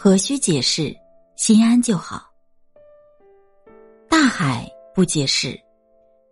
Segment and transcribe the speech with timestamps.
[0.00, 0.96] 何须解释？
[1.34, 2.22] 心安就好。
[4.08, 5.60] 大海不解释，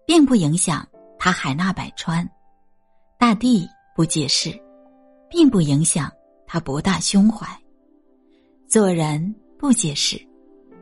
[0.06, 0.86] 并不影响
[1.18, 2.24] 它海纳百川；
[3.18, 4.56] 大地不解释，
[5.28, 6.08] 并不影响
[6.46, 7.44] 它博大胸怀。
[8.68, 10.16] 做人不解释，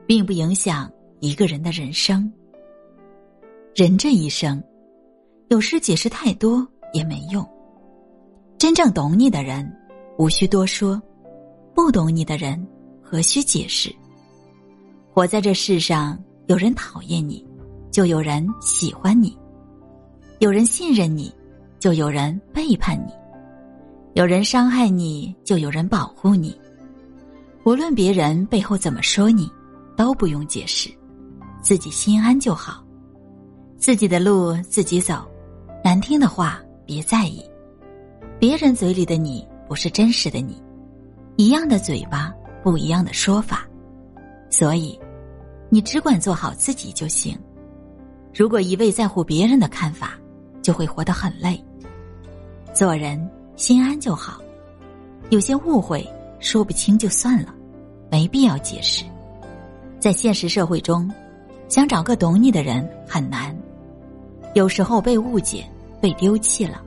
[0.06, 2.30] 并不影响一个人的人生。
[3.74, 4.62] 人这一生，
[5.48, 7.42] 有时解释太多也没用。
[8.58, 9.74] 真正懂你的人，
[10.18, 11.00] 无需多说；
[11.74, 12.62] 不懂你的人，
[13.14, 13.94] 何须解释？
[15.12, 16.18] 活在这世上，
[16.48, 17.46] 有人讨厌你，
[17.92, 19.30] 就有人喜欢你；
[20.40, 21.32] 有人信任你，
[21.78, 23.12] 就有人背叛你；
[24.14, 26.58] 有人伤害你，就有人保护你。
[27.64, 29.48] 无论别人背后怎么说你，
[29.96, 30.90] 都不用解释，
[31.62, 32.84] 自己心安就好。
[33.78, 35.24] 自己的路自己走，
[35.84, 37.40] 难听的话别在意。
[38.40, 40.60] 别人嘴里的你不是真实的你，
[41.36, 42.33] 一样的嘴巴，
[42.64, 43.68] 不一样的说法。
[44.48, 44.98] 所以，
[45.68, 47.38] 你只管做好自己就行。
[48.32, 50.18] 如果一味在乎别人的看法，
[50.62, 51.62] 就会活得很累。
[52.72, 54.40] 做人心安就好，
[55.28, 56.08] 有些误会
[56.40, 57.54] 说不清就算了，
[58.10, 59.04] 没必要解释。
[60.00, 61.08] 在现实社会中，
[61.68, 63.54] 想找个懂你的人很难。
[64.54, 65.64] 有时候被误解、
[66.00, 66.80] 被丢弃了。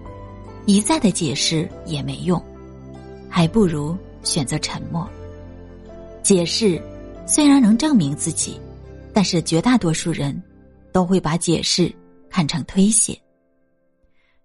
[0.66, 2.42] 一再的解释也没用，
[3.30, 5.08] 还不如选择沉默。
[6.28, 6.78] 解释
[7.26, 8.60] 虽然能证明自己，
[9.14, 10.44] 但是绝大多数人
[10.92, 11.90] 都会把解释
[12.30, 13.18] 看成推卸，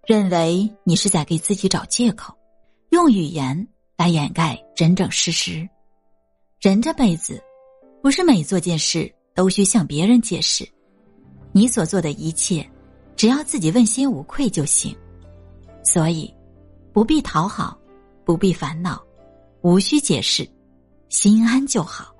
[0.07, 2.33] 认为你是在给自己找借口，
[2.91, 3.67] 用语言
[3.97, 5.67] 来掩盖真正事实。
[6.61, 7.43] 人这辈子，
[8.01, 10.65] 不是每做件事都需向别人解释，
[11.51, 12.65] 你所做的一切，
[13.17, 14.95] 只要自己问心无愧就行。
[15.83, 16.33] 所以，
[16.93, 17.77] 不必讨好，
[18.23, 19.03] 不必烦恼，
[19.63, 20.49] 无需解释，
[21.13, 22.12] 心安就好。